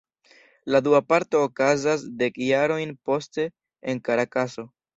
[0.75, 3.49] La dua parto okazas dek jarojn poste,
[3.93, 4.71] en Karakaso.